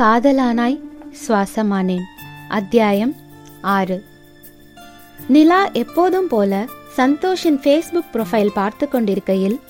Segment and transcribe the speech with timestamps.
[0.00, 0.80] காதலானாய்
[1.20, 2.04] சுவாசமானேன்.
[2.48, 3.14] அத்தியாயம்
[3.60, 4.04] ஆறு.
[5.28, 9.60] நிலா எப்போதும் போல சந்தோஷின் ஃபேஸ்புக் ப்ரொஃபைல் பார்த்து கொண்டிருக்கையில்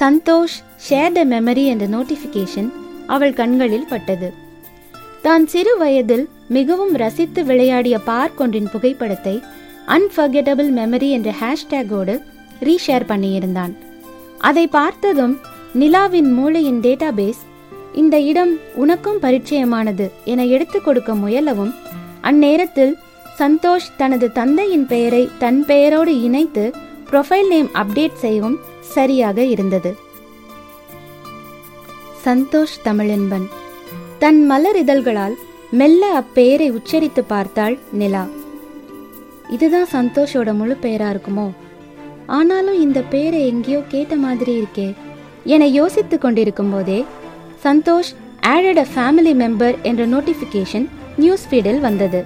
[0.00, 0.56] சந்தோஷ்
[0.88, 2.70] ஷேர் த மெமரி என்ற நோட்டிஃபிகேஷன்
[3.06, 4.32] அவள் கண்களில் பட்டது.
[5.22, 9.42] தான் சிறு வயதில் மிகவும் ரசித்து விளையாடிய பார்க் ஒன்றின் புகைப்படத்தை
[9.86, 12.22] அன்ஃபர்கெட்டபிள் மெமரி என்ற ஹேஷ்டேகோடு
[12.60, 13.74] ரீஷேர் பண்ணியிருந்தான்.
[14.38, 15.38] அதை பார்த்ததும்
[15.74, 17.42] நிலாவின் மூளையின் டேட்டாபேஸ்
[17.98, 21.72] இந்த இடம் உனக்கும் பரிச்சயமானது என எடுத்துக் கொடுக்க முயலவும்
[22.22, 22.92] அந்நேரத்தில்
[23.38, 26.64] சந்தோஷ் தனது தந்தையின் பெயரை தன் பெயரோடு இணைத்து
[27.10, 29.96] ப்ரொஃபைல் நேம் அப்டேட் செய்யவும் சரியாக இருந்தது.
[32.24, 33.46] சந்தோஷ் தமிழென்பன்
[34.18, 35.36] தன் மலர் இதழ்களால்
[35.70, 38.26] மெல்ல அப்பெயரை உச்சரித்து பார்த்தாள் நிலா.
[39.50, 41.50] இதுதான் சந்தோஷோட முழு பெயரா இருக்குமோ?
[42.26, 44.94] ஆனாலும் இந்த பெயரை எங்கேயோ கேட்ட மாதிரி இருக்கே
[45.44, 47.04] என யோசித்து கொண்டிருக்கும் போதே
[47.64, 48.10] Santhosh
[48.46, 50.86] added a family member என்ற நோட்டிஃபிகேஷன்
[51.16, 52.20] நியூஸ் ஃபீடில் வந்தது.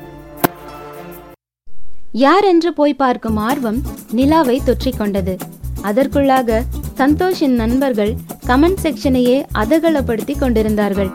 [2.13, 3.79] யார் என்று போய் பார்க்கும் ஆர்வம்
[4.11, 5.35] நிலாவை தொற்றிக் கொண்டது.
[5.83, 6.59] அதற்குள்ளாக
[6.97, 8.13] சந்தோஷின் நண்பர்கள்
[8.47, 11.11] கமெண்ட் செக்ஷனையே அதகலப்படுத்தி கொண்டிருந்தார்கள்.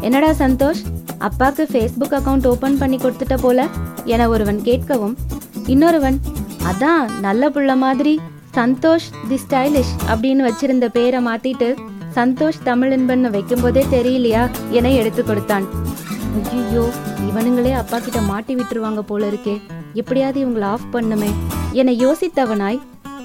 [0.00, 0.82] என்னடா சந்தோஷ்
[1.28, 3.66] அப்பாக்கு ஃபேஸ்புக் அக்கவுண்ட் ஓபன் பண்ணி கொடுத்துட்ட போல?
[4.04, 5.16] என ஒருவன் கேட்கவும்
[5.66, 6.18] இன்னொருவன்
[6.70, 8.14] அதான் நல்ல புள்ள மாதிரி
[8.56, 11.68] சந்தோஷ் தி ஸ்டைலிஷ் அப்படின்னு வச்சிருந்த பேரை மாத்திட்டு
[12.14, 14.50] சந்தோஷ் தமிழ் இன்பன்னு வைக்கும்போதே தெரியலையா?
[14.70, 15.66] என எடுத்து கொடுத்தான்.
[16.52, 16.88] ஐயோ
[17.28, 19.60] இவனுங்களே அப்பா கிட்ட மாட்டி விட்டுருவாங்க போல இருக்கே.
[19.92, 21.30] எப்படியாவது இவங்களை ஆஃப் பண்ணுமே.
[21.72, 22.80] என யோசித்தவனாய்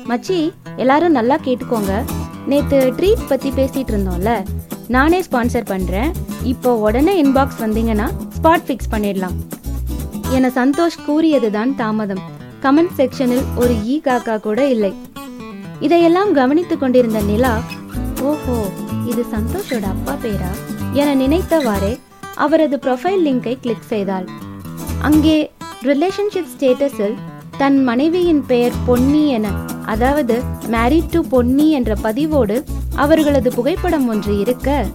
[0.07, 2.03] மச்சி எல்லாரும் நல்லா கேட்டுக்கோங்க.
[2.45, 4.45] நேத்து ட்ரீட் பத்தி பேசிட்டு இருந்தோம்ல?
[4.87, 6.11] நானே ஸ்பான்சர் பண்றேன்.
[6.43, 9.37] இப்போ உடனே இன்பாக்ஸ் வந்தீங்கன்னா ஸ்பாட் ஃபிக்ஸ் பண்ணிடலாம்.
[10.29, 12.21] என சந்தோஷ் கூறியதுதான் தாமதம்.
[12.61, 14.93] கமெண்ட் செக்ஷனில் ஒரு ஈ காக்கா கூட இல்லை.
[15.79, 17.61] இதையெல்லாம் கவனித்துக் கொண்டிருந்த நிலா
[18.21, 18.57] ஓஹோ
[19.05, 20.51] இது சந்தோஷோட அப்பா பேரா?
[20.93, 21.99] என நினைத்தவாறே
[22.35, 24.25] அவரது ப்ரொஃபைல் லிங்கை கிளிக் செய்தாள்.
[25.01, 25.51] அங்கே
[25.81, 27.15] ரிலேஷன்ஷிப் ஸ்டேட்டஸில்
[27.57, 29.47] தன் மனைவியின் பெயர் பொன்னி என
[29.85, 32.63] அதாவது மேரிட் டு பொன்னி என்ற பதிவோடு
[32.95, 34.85] அவர்களது புகைப்படம் ஒன்று இருக்க.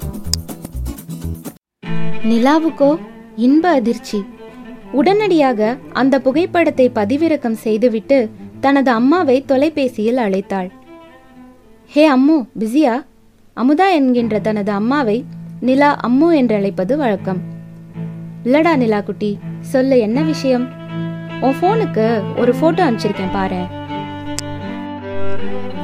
[2.24, 2.98] நிலாவுக்கோ
[3.36, 4.24] இன்ப அதிர்ச்சி.
[4.92, 8.30] உடனடியாக அந்த புகைப்படத்தை பதிவிறக்கம் செய்துவிட்டு
[8.60, 10.70] தனது அம்மாவை தொலைபேசியில் அழைத்தாள்.
[11.86, 13.04] ஹே அம்மு பிஸியா?
[13.56, 15.24] அமுதா என்கின்ற தனது அம்மாவை
[15.60, 17.40] நிலா அம்மு என்று அழைப்பது வழக்கம்.
[18.44, 20.68] இல்லடா நிலா குட்டி சொல்லு என்ன விஷயம்?
[21.40, 23.64] உன் ஃபோனுக்கு ஒரு போட்டோ அனுப்பிச்சிருக்கேன் பாரு.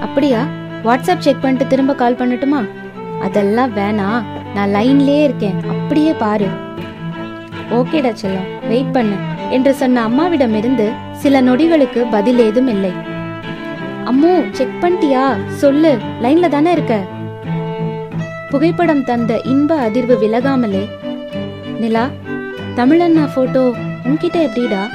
[0.00, 0.46] அப்படியா?
[0.84, 2.68] வாட்ஸ்அப் செக் பண்ணிட்டு திரும்ப கால் பண்ணட்டுமா?
[3.20, 4.22] அதெல்லாம் வேணாம்
[4.54, 5.60] நான் லைன்லயே இருக்கேன்.
[5.68, 6.46] அப்படியே பாரு.
[7.70, 9.14] ஓகேடா செல்லம் வெயிட் பண்ணு
[9.50, 12.92] என்று சொன்ன அம்மாவிடமிருந்து சில நொடிகளுக்கு பதில் ஏதும் இல்லை.
[14.04, 15.36] அம்மு செக் பண்ணிட்டியா?
[15.46, 17.00] சொல்லு லைன்ல தானே இருக்க.
[18.50, 20.88] புகைப்படம் தந்த இன்ப அதிர்வு விலகாமலே.
[21.80, 22.08] நிலா
[22.76, 23.72] தமிழண்ணா போட்டோ
[24.04, 24.86] உன்கிட்ட எப்படிடா?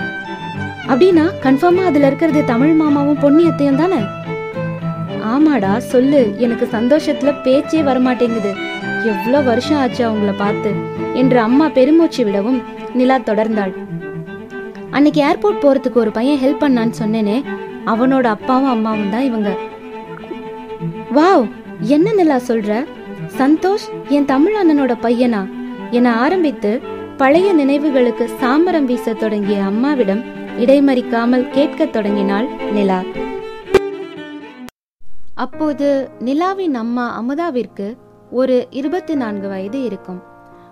[0.88, 4.00] அப்படின்னா கன்ஃபார்மா அதுல இருக்கிறது தமிழ் மாமாவும் பொன்னியத்தையும் தானே?
[5.26, 6.36] ஆமாடா சொல்லு.
[6.38, 8.56] எனக்கு சந்தோஷத்துல பேச்சே வரமாட்டேங்குது.
[9.06, 10.72] எவ்வளோ வருஷம் ஆச்சு அவங்கள பார்த்து.
[11.14, 12.62] என்று அம்மா பெருமூச்சு விடவும்
[12.94, 13.74] நிலா தொடர்ந்தாள்.
[14.92, 17.44] அன்னைக்கு ஏர்போர்ட் போறதுக்கு ஒரு பையன் ஹெல்ப் பண்ணான்னு சொன்னேனே.
[17.86, 19.58] அவனோட அப்பாவும் அம்மாவும் தான் இவங்க.
[21.16, 21.50] வாவ்
[21.80, 22.86] என்ன நிலா சொல்ற?
[23.38, 25.50] சந்தோஷ் என் தமிழ் அண்ணனோட பையனா?
[25.92, 26.82] என ஆரம்பித்து
[27.18, 30.24] பழைய நினைவுகளுக்கு சாமரம் வீச தொடங்கிய அம்மாவிடம்
[30.60, 33.02] இடைமறிக்காமல் கேட்கத் தொடங்கினாள் நிலா.
[35.36, 37.98] அப்போது நிலாவின் அம்மா அமுதாவிற்கு
[38.32, 40.22] ஒரு இருபத்தி நான்கு வயது இருக்கும்.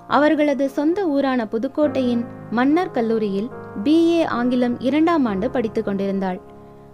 [0.07, 3.49] அவர்களது சொந்த ஊரான புதுக்கோட்டையின் மன்னர் கல்லூரியில்
[3.83, 6.41] பிஏ ஆங்கிலம் இரண்டாம் ஆண்டு படித்துக் கொண்டிருந்தாள்.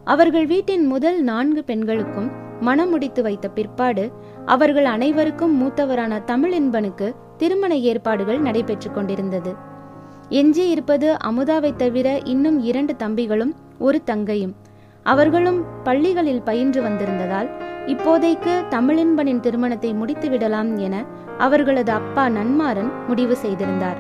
[0.04, 4.12] அவர்கள் வீட்டின் முதல் நான்கு பெண்களுக்கும் மனம் முடித்து வைத்த பிற்பாடு
[4.48, 9.56] அவர்கள் அனைவருக்கும் மூத்தவரான தமிழின்பனுக்கு திருமண ஏற்பாடுகள் நடைபெற்றுக் கொண்டிருந்தது.
[10.30, 14.56] எஞ்சி இருப்பது அமுதாவை தவிர இன்னும் இரண்டு தம்பிகளும் ஒரு தங்கையும்.
[15.04, 17.50] அவர்களும் பள்ளிகளில் பயின்று வந்திருந்ததால்
[17.86, 21.06] இப்போதைக்கு தமிழின்பனின் திருமணத்தை முடித்து விடலாம் என
[21.38, 23.98] அவர்களது அப்பா நன்மாறன் முடிவு செய்திருந்தார்.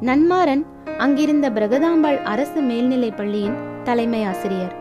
[0.00, 0.66] நன்மாறன்
[0.98, 4.74] அங்கிருந்த பிரகதாம்பாள் அரசு மேல்நிலைப் பள்ளியின் தலைமை ஆசிரியர்.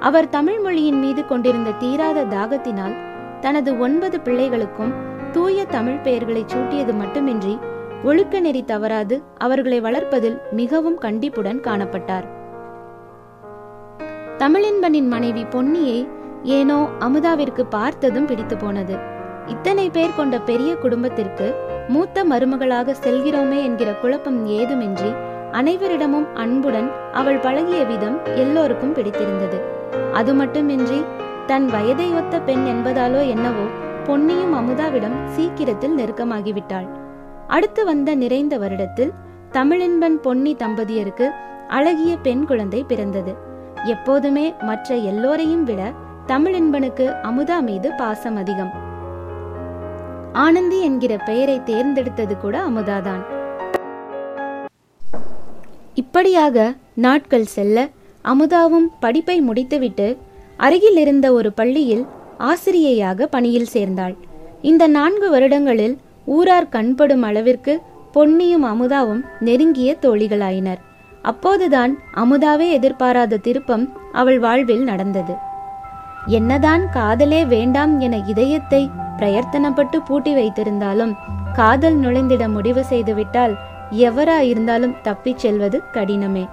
[0.00, 3.10] அவர் தமிழ் மொழியின் மீது கொண்டிருந்த தீராத தாகத்தினால்
[3.42, 4.92] தனது ஒன்பது பிள்ளைகளுக்கும்
[5.32, 7.54] தூய தமிழ் பெயர்களை சூட்டியது மட்டுமின்றி
[8.04, 12.26] ஒழுக்க நெறி தவறாது அவர்களை வளர்ப்பதில் மிகவும் கண்டிப்புடன் காணப்பட்டார்.
[14.38, 15.98] தமிழின்பனின் மனைவி பொன்னியை
[16.42, 18.94] ஏனோ அமுதாவிற்கு பார்த்ததும் பிடித்து போனது.
[19.46, 21.46] இத்தனை பேர் கொண்ட பெரிய குடும்பத்திற்கு
[21.88, 25.10] மூத்த மருமகளாக செல்கிறோமே என்கிற குழப்பம் ஏதுமின்றி
[25.52, 29.58] அனைவரிடமும் அன்புடன் அவள் பழகிய விதம் எல்லோருக்கும் பிடித்திருந்தது.
[30.12, 31.00] அது மட்டுமின்றி
[31.46, 33.64] தன் வயதை ஒத்த பெண் என்பதாலோ என்னவோ
[34.06, 36.88] பொன்னியும் அமுதாவிடம் சீக்கிரத்தில் நெருக்கமாகிவிட்டாள்.
[37.46, 39.12] அடுத்து வந்த நிறைந்த வருடத்தில்
[39.52, 41.26] தமிழின்பன் பொன்னி தம்பதியருக்கு
[41.68, 43.34] அழகிய பெண் குழந்தை பிறந்தது.
[43.84, 45.92] எப்போதுமே மற்ற எல்லோரையும் விட
[46.26, 48.72] தமிழின்பனுக்கு அமுதா மீது பாசம் அதிகம்.
[50.32, 53.22] ஆனந்தி என்கிற பெயரை தேர்ந்தெடுத்தது கூட அமுதாதான்.
[55.94, 57.88] இப்படியாக நாட்கள் செல்ல
[58.24, 60.18] அமுதாவும் படிப்பை முடித்துவிட்டு
[60.64, 62.04] அருகில் இருந்த ஒரு பள்ளியில்
[62.50, 64.14] ஆசிரியையாக பணியில் சேர்ந்தாள்.
[64.62, 65.94] இந்த நான்கு வருடங்களில்
[66.24, 67.72] ஊரார் கண்படும் அளவிற்கு
[68.14, 70.80] பொன்னியும் அமுதாவும் நெருங்கிய தோழிகளாயினர்.
[71.22, 75.34] அப்போதுதான் அமுதாவே எதிர்பாராத திருப்பம் அவள் வாழ்வில் நடந்தது.
[76.26, 78.82] என்னதான் காதலே வேண்டாம் என இதயத்தை
[79.18, 81.12] பிரயர்த்தனப்பட்டு பூட்டி வைத்திருந்தாலும்
[81.54, 83.54] காதல் நுழைந்திட முடிவு செய்துவிட்டால்
[84.06, 86.44] எவரா இருந்தாலும் தப்பிச் செல்வது கடினமே.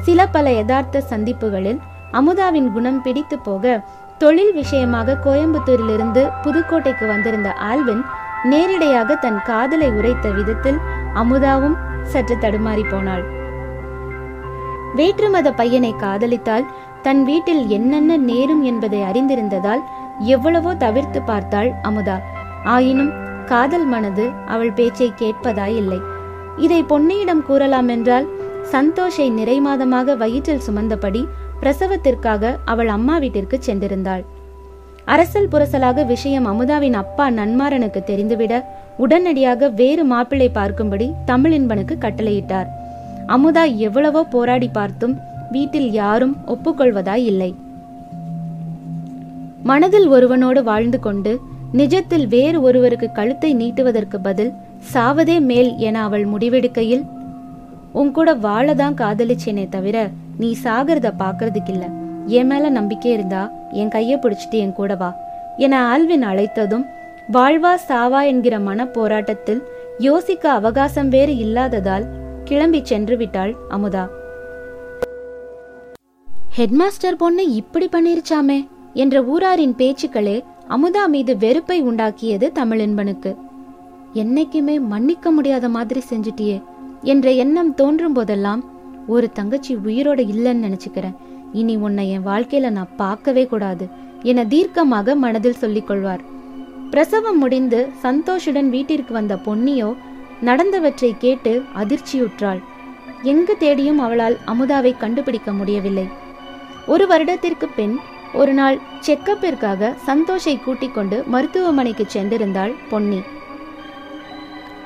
[0.00, 1.80] சில பல யதார்த்த சந்திப்புகளில்
[2.12, 3.74] அமுதாவின் குணம் பிடித்து போக
[4.18, 8.02] தொழில் விஷயமாக கோயம்புத்தூரிலிருந்து புதுக்கோட்டைக்கு வந்திருந்த ஆல்வின்
[8.44, 10.78] நேரிடையாக தன் காதலை உரைத்த விதத்தில்
[11.14, 13.24] அமுதாவும் சற்று தடுமாறி போனாள்.
[14.96, 16.68] வேற்றுமத பையனை காதலித்தால்
[17.02, 19.82] தன் வீட்டில் என்னென்ன நேரும் என்பதை அறிந்திருந்ததால்
[20.26, 22.16] எவ்வளவோ தவிர்த்து பார்த்தாள் அமுதா.
[22.64, 23.12] ஆயினும்
[23.46, 26.00] காதல் மனது அவள் பேச்சை கேட்பதாயில்லை
[26.56, 28.26] இதை பொன்னியிடம் கூறலாம் என்றால்
[28.70, 31.22] சந்தோஷை நிறைமாதமாக வயிற்றில் சுமந்தபடி
[31.62, 34.22] பிரசவத்திற்காக அவள் அம்மா வீட்டிற்கு சென்றிருந்தாள்.
[35.04, 38.54] அரசல் புரசலாக விஷயம் அமுதாவின் அப்பா நன்மாரனுக்கு தெரிந்துவிட
[38.96, 42.68] உடனடியாக வேறு மாப்பிள்ளை பார்க்கும்படி தமிழின்பனுக்கு கட்டளையிட்டார்.
[43.26, 45.14] அமுதா எவ்வளவோ போராடி பார்த்தும்
[45.50, 47.50] வீட்டில் யாரும் ஒப்புக்கொள்வதாய் இல்லை.
[49.62, 51.32] மனதில் ஒருவனோடு வாழ்ந்து கொண்டு
[51.72, 54.52] நிஜத்தில் வேறு ஒருவருக்கு கழுத்தை நீட்டுவதற்கு பதில்
[54.92, 57.04] சாவதே மேல் என அவள் முடிவெடுக்கையில்
[57.92, 59.96] உன் கூட வாழதான் காதலிச்சேனே தவிர
[60.42, 61.86] நீ சாகிறத பாக்குறதுக்கு இல்ல
[62.26, 65.10] என் மேல நம்பிக்கை இருந்தா என் கைய பிடிச்சிட்டு என் கூட வா
[65.56, 66.84] என ஆல்வின் அழைத்ததும்
[67.32, 69.62] வாழ்வா சாவா என்கிற மன போராட்டத்தில்
[69.98, 72.06] யோசிக்க அவகாசம் வேறு இல்லாததால்
[72.44, 74.04] கிளம்பி சென்று விட்டாள் அமுதா.
[76.58, 78.58] ஹெட்மாஸ்டர் பொண்ணு இப்படி பண்ணிருச்சாமே?
[78.94, 80.36] என்ற ஊராரின் பேச்சுக்களே
[80.68, 83.36] அமுதா மீது வெறுப்பை உண்டாக்கியது தமிழின்பனுக்கு
[84.14, 86.62] என்னைக்குமே மன்னிக்க முடியாத மாதிரி செஞ்சுட்டியே
[87.02, 88.62] என்ற எண்ணம் தோன்றும் போதெல்லாம்
[89.06, 91.16] ஒரு தங்கச்சி உயிரோட இல்லைன்னு நினைச்சுக்கிறேன்.
[91.52, 93.88] இனி உன்னை என் வாழ்க்கையில நான் பார்க்கவே கூடாது
[94.22, 96.22] என தீர்க்கமாக மனதில் சொல்லிக் கொள்வார்.
[96.90, 99.94] பிரசவம் முடிந்து சந்தோஷுடன் வீட்டிற்கு வந்த பொன்னியோ
[100.42, 102.60] நடந்தவற்றை கேட்டு அதிர்ச்சியுற்றாள்.
[103.22, 106.06] எங்கு தேடியும் அவளால் அமுதாவை கண்டுபிடிக்க முடியவில்லை.
[106.86, 107.98] ஒரு வருடத்திற்கு பின்
[108.34, 113.20] ஒரு நாள் செக்கப்பிற்காக சந்தோஷை கூட்டிக் கொண்டு மருத்துவமனைக்கு சென்றிருந்தாள் பொன்னி.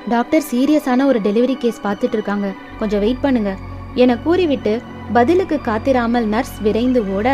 [0.09, 2.53] டாக்டர் சீரியஸான ஒரு டெலிவரி கேஸ் பார்த்துட்டு இருக்காங்க.
[2.79, 3.57] கொஞ்சம் வெயிட் பண்ணுங்க.
[4.03, 4.73] என கூறிவிட்டு
[5.13, 7.29] பதிலுக்கு காத்திராமல் நர்ஸ் விரைந்து ஓட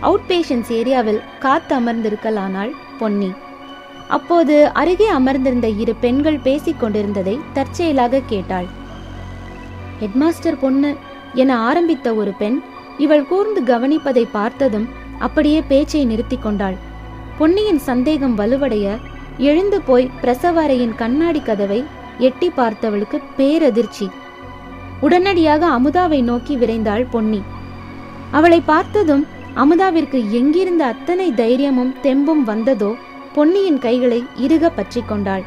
[0.00, 3.30] அவுட் பேஷன்ஸ் ஏரியாவில் காத்து அமர்ந்திருக்கலானாள் பொன்னி.
[4.08, 8.68] அப்போது அருகே அமர்ந்திருந்த இரு பெண்கள் பேசிக் கொண்டிருந்ததை தற்செயலாக கேட்டாள்.
[10.00, 10.90] ஹெட்மாஸ்டர் பொண்ணு
[11.34, 12.58] என ஆரம்பித்த ஒரு பெண்
[12.98, 14.88] இவள் கூர்ந்து கவனிப்பதை பார்த்ததும்
[15.18, 16.76] அப்படியே பேச்சை நிறுத்திக் கொண்டாள்.
[17.38, 18.96] பொன்னியின் சந்தேகம் வலுவடைய
[19.38, 21.84] எழுந்து போய் பிரசவ அறையின் கண்ணாடி கதவை
[22.18, 24.06] எட்டி பார்த்தவளுக்கு பேரதிர்ச்சி.
[25.00, 27.42] உடனடியாக அமுதாவை நோக்கி விரைந்தாள் பொன்னி.
[28.30, 32.94] அவளை பார்த்ததும் அமுதாவிற்கு எங்கிருந்த அத்தனை தைரியமும் தெம்பும் வந்ததோ
[33.34, 35.44] பொன்னியின் கைகளை இறுக பற்றி கொண்டாள்.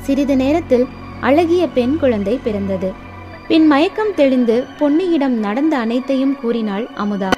[0.00, 0.86] சிறிது நேரத்தில்
[1.20, 2.92] அழகிய பெண் குழந்தை பிறந்தது.
[3.48, 7.30] பின் மயக்கம் தெளிந்து பொன்னியிடம் நடந்த அனைத்தையும் கூறினாள் அமுதா.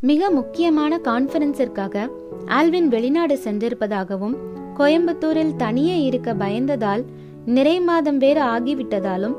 [0.00, 2.08] மிக முக்கியமான கான்ஃபரன்ஸிற்காக
[2.46, 4.36] ஆல்வின் வெளிநாடு சென்றிருப்பதாகவும்
[4.78, 7.04] கோயம்புத்தூரில் தனியே இருக்க பயந்ததால்
[7.46, 9.34] நிறை மாதம் வேறு ஆகிவிட்டதாலும்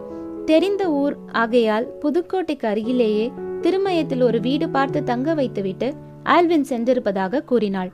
[0.46, 7.92] தெரிந்த ஊர் ஆகையால் புதுக்கோட்டைக்கு அருகிலேயே திருமயத்தில் ஒரு வீடு பார்த்து தங்க வைத்துவிட்டு ஆல்வின் சென்றிருப்பதாக கூறினாள்.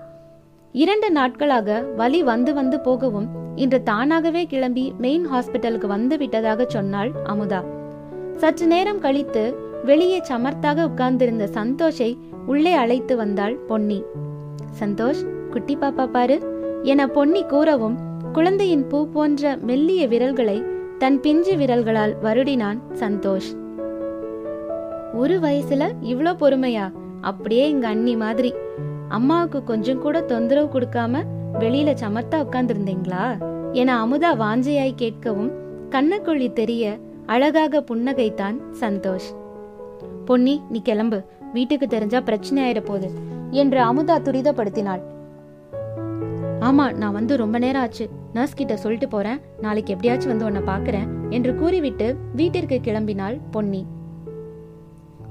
[0.72, 7.63] இரண்டு நாட்களாக வலி வந்து வந்து போகவும் இன்று தானாகவே கிளம்பி மெயின் ஹாஸ்பிட்டலுக்கு வந்து விட்டதாக சொன்னாள் அமுதா.
[8.36, 14.03] சற்று நேரம் கழித்து வெளியே சமர்த்தாக உட்கார்ந்திருந்த சந்தோஷை உள்ளே அழைத்து வந்தாள் பொன்னி.
[14.79, 16.39] சந்தோஷ் குட்டி பாப்பா பாரு
[16.84, 20.63] என பொன்னி கூறவும் குழந்தையின் பூ போன்ற மெல்லிய விரல்களை
[20.97, 23.49] தன் பிஞ்சு விரல்களால் வருடினான் சந்தோஷ்.
[25.13, 26.91] ஒரு வயசுல இவ்ளோ பொறுமையா?
[27.21, 28.53] அப்படியே எங்க அண்ணி மாதிரி.
[29.09, 31.23] அம்மாவுக்கு கொஞ்சம் கூட தொந்தரவு கொடுக்காம
[31.59, 33.43] வெளியில சமர்த்தா உட்கார்ந்திருந்தீங்களா?
[33.71, 35.51] என அமுதா வாஞ்சையாய் கேட்கவும்
[35.89, 39.29] கண்ணக்குழி தெரிய அழகாக புன்னகைத்தான் சந்தோஷ்.
[40.25, 41.23] பொன்னி நீ கிளம்பு.
[41.53, 43.09] வீட்டுக்கு தெரிஞ்சா பிரச்சனை ஆயிட போகுது
[43.51, 45.11] என்று அமுதா துரிதப்படுத்தினாள்.
[46.67, 48.05] ஆமா நான் வந்து ரொம்ப நேரம் ஆச்சு.
[48.34, 49.39] நர்ஸ் கிட்ட சொல்லிட்டு போறேன்.
[49.62, 53.82] நாளைக்கு எப்படியாச்சும் வந்து உன்னை பாக்குறேன் என்று கூறிவிட்டு வீட்டிற்கு கிளம்பினாள் பொன்னி.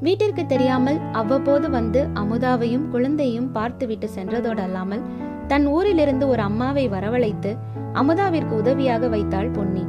[0.01, 5.03] வீட்டிற்கு தெரியாமல் அவ்வப்போது வந்து அமுதாவையும் குழந்தையும் பார்த்துவிட்டு சென்றதோடு அல்லாமல்
[5.47, 7.51] தன் ஊரிலிருந்து ஒரு அம்மாவை வரவழைத்து
[7.93, 9.85] அமுதாவிற்கு உதவியாக வைத்தாள் பொன்னி.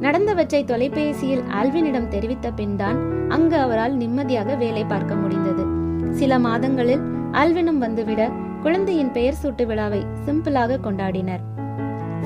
[0.00, 5.64] நடந்தவற்றை தொலைபேசியில் ஆல்வினிடம் தெரிவித்த பின்தான் அங்கு அவரால் நிம்மதியாக வேலை பார்க்க முடிந்தது.
[6.10, 8.22] சில மாதங்களில் ஆல்வினும் வந்துவிட
[8.62, 11.42] குழந்தையின் பெயர் சூட்டு விழாவை சிம்பிளாக கொண்டாடினர்.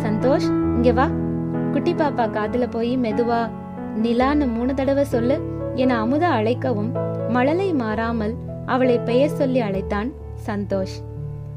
[0.03, 1.07] சந்தோஷ் இங்க வா.
[1.73, 3.51] குட்டி பாப்பா காதுல போய் மெதுவா
[4.03, 5.41] நிலான்னு மூணு தடவை சொல்லு
[5.75, 6.91] என அமுதா அழைக்கவும்
[7.29, 8.35] மழலை மாறாமல்
[8.67, 10.11] அவளை பெயர் சொல்லி அழைத்தான்
[10.47, 10.97] சந்தோஷ்.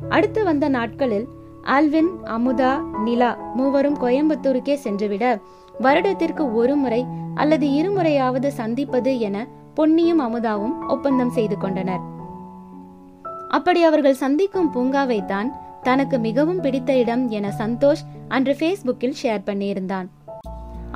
[0.10, 1.27] அடுத்து வந்த நாட்களில்
[1.63, 5.39] ஆல்வின் அமுதா நிலா மூவரும் கோயம்புத்தூருக்கே சென்றுவிட
[5.79, 7.05] வருடத்திற்கு ஒரு முறை
[7.36, 12.15] அல்லது இருமுறையாவது சந்திப்பது என பொன்னியும் அமுதாவும் ஒப்பந்தம் செய்து கொண்டனர்.
[13.56, 15.50] அப்படி அவர்கள் சந்திக்கும் பூங்காவை தான்
[15.84, 20.08] தனக்கு மிகவும் பிடித்த இடம் என சந்தோஷ் அன்று ஃபேஸ்புக்கில் ஷேர் பண்ணியிருந்தான்.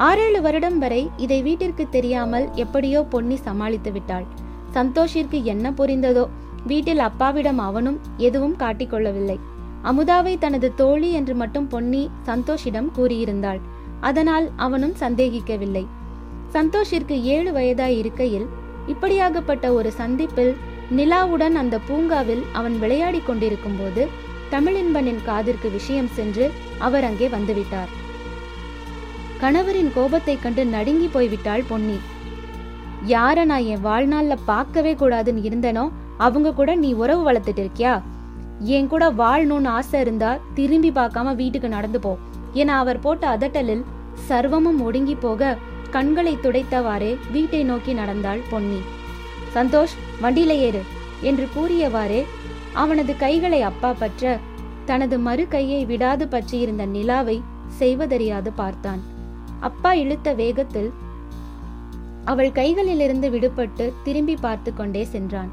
[0.08, 4.26] ஆறேழு வருடம் வரை இதை வீட்டிற்கு தெரியாமல் எப்படியோ பொன்னி சமாளித்து விட்டாள்.
[4.72, 6.26] சந்தோஷிற்கு என்ன புரிந்ததோ
[6.64, 9.38] வீட்டில் அப்பாவிடம் அவனும் எதுவும் காட்டிக்கொள்ளவில்லை
[9.90, 13.62] அமுதாவை தனது தோழி என்று மட்டும் பொன்னி சந்தோஷிடம் கூறியிருந்தாள்.
[14.00, 15.86] அதனால் அவனும் சந்தேகிக்கவில்லை.
[16.50, 18.48] சந்தோஷிற்கு ஏழு வயதாய் இருக்கையில்
[18.88, 20.54] இப்படியாகப்பட்ட ஒரு சந்திப்பில்
[20.98, 24.04] நிலாவுடன் அந்த பூங்காவில் அவன் விளையாடி கொண்டிருக்கும் போது
[24.52, 27.92] தமிழின்பனின் காதிற்கு விஷயம் சென்று அவர் அங்கே வந்துவிட்டார்.
[29.40, 31.98] கணவரின் கோபத்தை கண்டு நடுங்கி போய்விட்டாள் பொன்னி.
[33.08, 35.86] யார நான் என் வாழ்நாள்ல பார்க்கவே கூடாதுன்னு இருந்தனோ?
[36.18, 37.94] அவங்க கூட நீ உறவு வளர்த்துட்டு இருக்கியா
[38.76, 42.12] என் கூட வாழணும்னு ஆசை இருந்தா திரும்பி பார்க்காம வீட்டுக்கு நடந்து போ
[42.54, 43.84] என அவர் போட்ட அதட்டலில்
[44.30, 45.58] சர்வமும் ஒடுங்கி போக
[45.92, 48.82] கண்களை துடைத்தவாறே வீட்டை நோக்கி நடந்தாள் பொன்னி.
[49.54, 50.82] சந்தோஷ் வண்டியில ஏறு
[51.30, 52.22] என்று கூறியவாறே
[52.74, 54.40] அவனது கைகளை அப்பா பற்ற
[54.86, 57.38] தனது மறு கையை விடாது பற்றியிருந்த நிலாவை
[57.80, 59.02] செய்வதறியாது பார்த்தான்.
[59.60, 60.92] அப்பா இழுத்த வேகத்தில்
[62.26, 65.52] அவள் கைகளிலிருந்து விடுபட்டு திரும்பி பார்த்து கொண்டே சென்றான்.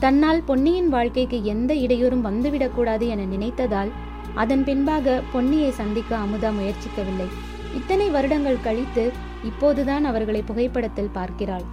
[0.00, 3.92] தன்னால் பொன்னியின் வாழ்க்கைக்கு எந்த இடையூறும் வந்துவிடக்கூடாது என நினைத்ததால்
[4.34, 7.28] அதன் பின்பாக பொன்னியை சந்திக்க அமுதா முயற்சிக்கவில்லை.
[7.74, 9.04] இத்தனை வருடங்கள் கழித்து
[9.44, 11.66] இப்போதுதான் அவர்களை புகைப்படத்தில் பார்க்கிறாள்.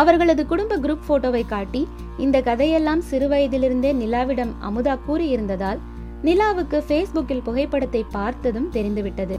[0.00, 1.82] அவர்களது குடும்ப குரூப் போட்டோவை காட்டி
[2.18, 5.80] இந்த கதையெல்லாம் சிறுவயதிலிருந்தே நிலாவிடம் அமுதா கூறியிருந்ததால்
[6.22, 9.36] நிலாவுக்கு ஃபேஸ்புக்கில் புகைப்படத்தை பார்த்ததும் தெரிந்துவிட்டது.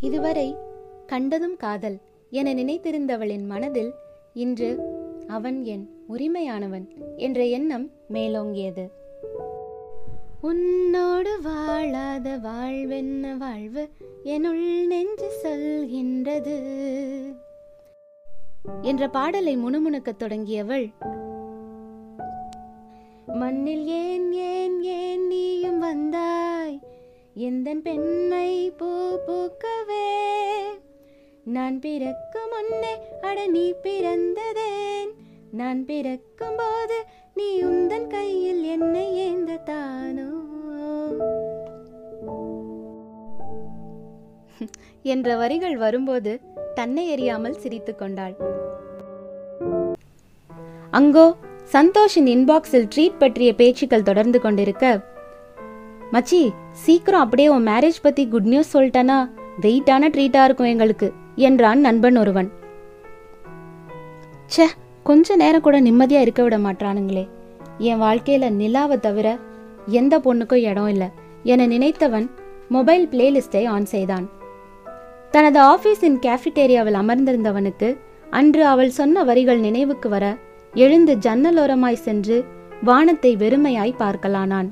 [0.00, 0.56] இதுவரை
[1.06, 1.98] கண்டதும் காதல்
[2.30, 3.92] என நினைத்திருந்தவளின் மனதில்
[4.34, 4.70] இன்று
[5.28, 6.86] அவன் என் உரிமையானவன்
[7.16, 8.84] என்ற எண்ணம் மேலோங்கியது.
[10.40, 13.84] உன்னோடு வாழாத வாழ்வென்ன வாழ்வு
[14.34, 16.56] என்னுள் நெஞ்சு சொல்கின்றது.
[18.82, 20.92] என்ற பாடலை முணுமுணுக்கத் தொடங்கியவள்.
[23.26, 26.80] மண்ணில் ஏன் ஏன் ஏன் நீயும் வந்தாய்?
[27.34, 30.08] எந்தன் பெண்மை பூ பூக்கவே?
[31.44, 35.10] நான் பிறக்கும் முன்னே அட நீ பிறந்ததேன்?
[35.50, 37.04] நான் பிறக்கும் போது
[37.34, 40.30] நீ உந்தன் கையில் என்னை ஏந்த தானோ
[45.02, 46.40] என்ற வரிகள் வரும்போது
[46.74, 48.34] தன்னை எறியாமல் சிரித்து கொண்டாள்.
[50.92, 51.26] அங்கோ
[51.72, 54.86] சந்தோஷின் இன்பாக்ஸில் ட்ரீட் பற்றிய பேச்சுக்கள் தொடர்ந்து கொண்டிருக்க.
[56.12, 56.40] மச்சி
[56.84, 59.18] சீக்கிரம் அப்படியே உன் மேரேஜ் பத்தி குட் நியூஸ் சொல்லிட்டனா
[59.60, 62.50] வெயிட்டான ட்ரீட்டா இருக்கும் எங்களுக்கு என்றான் நண்பன் ஒருவன்.
[64.54, 64.66] ச்சே
[65.02, 67.24] கொஞ்ச நேரம் கூட நிம்மதியா இருக்க விட மாட்டானுங்களே
[67.78, 69.28] என் வாழ்க்கையில நிலாவை தவிர
[70.00, 71.08] எந்த பொண்ணுக்கும் இடம் இல்லை
[71.42, 72.26] என நினைத்தவன்
[72.68, 74.26] மொபைல் பிளேலிஸ்டை ஆன் செய்தான்.
[75.34, 77.88] தனது ஆபீஸின் கேஃபிட்டேரியாவில் அமர்ந்திருந்தவனுக்கு
[78.30, 80.24] அன்று அவள் சொன்ன வரிகள் நினைவுக்கு வர
[80.74, 82.36] எழுந்து ஜன்னலோரமாய் சென்று
[82.82, 84.68] வானத்தை வெறுமையாய் பார்க்கலானான்.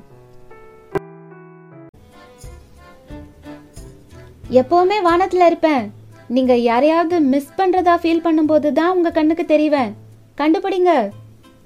[4.59, 5.83] எப்பவுமே வானத்துல இருப்பேன்.
[6.27, 9.91] நீங்க யாரையாவது மிஸ் பண்றதா ஃபீல் பண்ணும்போது தான் உங்க கண்ணுக்கு தெரிவேன்.
[10.37, 10.93] கண்டுபிடிங்க.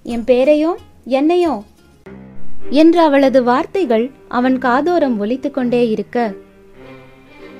[0.03, 0.77] என் பேரையும்
[1.19, 1.61] என்னையும்.
[2.69, 6.33] என்று அவளது வார்த்தைகள் அவன் காதோரம் ஒலித்து கொண்டே இருக்க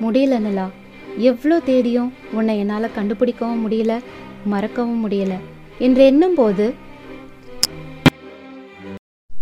[0.02, 0.68] முடியல நிலா.
[1.16, 4.02] எவ்வளோ தேடியும் உன்னை என்னால் கண்டுபிடிக்கவும் முடியல
[4.50, 5.34] மறக்கவும் முடியல
[5.78, 6.74] என்று எண்ணும் போது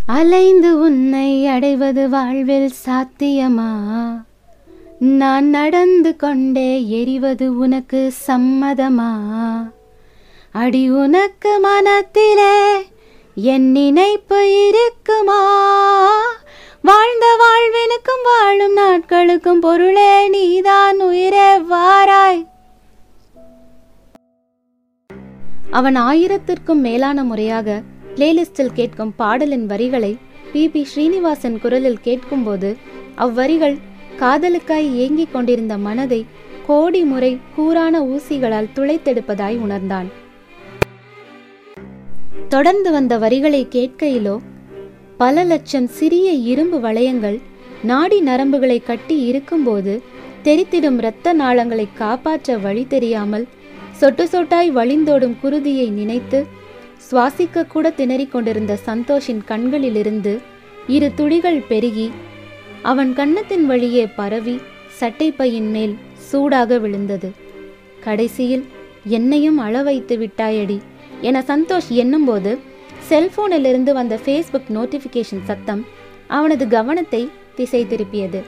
[0.07, 3.73] அலைந்து உன்னை அடைவது வாழ்வில் சாத்தியமா?
[4.99, 9.13] நான் நடந்து கொண்டே எரிவது உனக்கு சம்மதமா?
[10.53, 12.87] அடி உனக்கு மனத்திலே
[13.35, 15.43] என் நினைப்பு இருக்குமா?
[16.87, 22.47] வாழ்ந்த வாழ்வினுக்கும் வாழும் நாட்களுக்கும் பொருளே நீதான் உயிரே வாராய்.
[25.71, 27.83] அவன் ஆயிரத்திற்கும் மேலான முறையாக
[28.15, 30.19] பிளேலிஸ்டில் கேட்கும் பாடலின் வரிகளை
[30.53, 30.69] பி.
[30.69, 30.85] பி.
[30.85, 32.77] ஸ்ரீனிவாசன் குரலில் கேட்கும்போது
[33.15, 33.79] அவ்வரிகள்
[34.19, 36.27] காதலுக்காய் ஏங்கிக் கொண்டிருந்த மனதை
[36.67, 40.11] கோடி முறை கூரான ஊசிகளால் துளைத்தெடுப்பதாய் உணர்ந்தான்.
[42.49, 44.39] தொடர்ந்து வந்த வரிகளை கேட்கையிலோ
[45.17, 47.41] பல லட்சம் சிறிய இரும்பு வளையங்கள்
[47.83, 50.03] நாடி நரம்புகளை கட்டி இருக்கும்போது
[50.45, 53.47] தெரித்திடும் இரத்த நாளங்களை காப்பாற்ற வழி தெரியாமல்
[53.93, 56.47] சொட்டு சொட்டாய் வழிந்தோடும் குருதியை நினைத்து
[57.11, 60.41] சுவாசிக்க கூட திணறிக் கொண்டிருந்த சந்தோஷின் கண்களிலிருந்து
[60.87, 62.11] இரு துளிகள் பெருகி
[62.83, 64.57] அவன் கன்னத்தின் வழியே பரவி
[65.01, 67.31] சட்டைப்பையின் மேல் சூடாக விழுந்தது.
[68.01, 68.65] கடைசியில்
[69.05, 70.79] என்னையும் அள வைத்து விட்டாயடி
[71.21, 72.53] என சந்தோஷ் எண்ணும்போது
[73.09, 75.87] செல்போனிலிருந்து வந்த ஃபேஸ்புக் நோட்டிஃபிகேஷன் சத்தம்
[76.27, 78.43] அவனது கவனத்தை திசை திருப்பியது.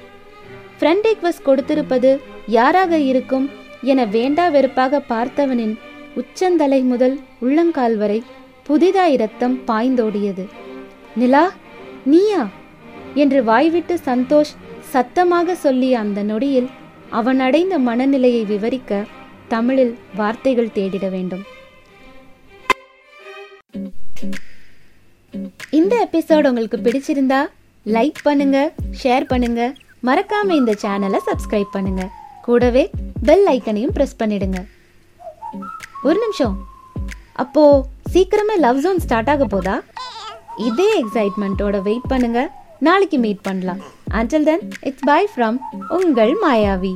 [0.80, 3.50] ஃப்ரெண்ட் ரிக்வஸ்ட் கொடுத்திருப்பது யாராக இருக்கும்
[3.82, 5.78] என வேண்டா வெறுப்பாக பார்த்தவனின்
[6.14, 8.22] உச்சந்தலை முதல் உள்ளங்கால் வரை
[8.62, 10.46] புதிதாய் ரத்தம் பாய்ந்தோடியது.
[11.16, 11.52] நிலா
[12.04, 12.48] நீயா?
[13.14, 16.70] என்று வாய்விட்டு சந்தோஷ் சத்தமாக சொல்லிய அந்த நொடியில்
[17.10, 19.04] அவன் அடைந்த மனநிலையை விவரிக்க
[19.48, 21.42] தமிழில் வார்த்தைகள் தேடிட வேண்டும்.
[26.06, 27.40] எபிசோட் உங்களுக்கு பிடிச்சிருந்தா
[27.96, 28.58] லைக் பண்ணுங்க
[29.02, 29.62] ஷேர் பண்ணுங்க.
[30.08, 32.02] மறக்காம இந்த சேனலை சப்ஸ்கிரைப் பண்ணுங்க.
[32.46, 32.84] கூடவே
[33.28, 34.58] பெல் ஐக்கனையும் ப்ரெஸ் பண்ணிடுங்க.
[36.02, 36.56] ஒரு நிமிஷம்.
[37.42, 37.62] அப்போ
[38.12, 39.74] சீக்கிரமே லவ் ஜோன் ஸ்டார்ட் ஆக போதா?
[40.68, 42.40] இதே எக்ஸைட்மெண்ட்டோட வெயிட் பண்ணுங்க.
[42.86, 43.80] நாளைக்கு மீட் பண்ணலாம்.
[44.18, 45.58] Until then it's bye from
[45.98, 46.94] உங்கள் மாயாவி.